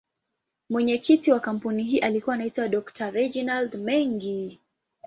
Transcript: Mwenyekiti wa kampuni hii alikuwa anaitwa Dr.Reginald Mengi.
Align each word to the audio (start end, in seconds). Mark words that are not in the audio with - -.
Mwenyekiti 0.69 1.31
wa 1.31 1.39
kampuni 1.39 1.83
hii 1.83 1.99
alikuwa 1.99 2.33
anaitwa 2.35 2.67
Dr.Reginald 2.67 3.75
Mengi. 3.75 4.59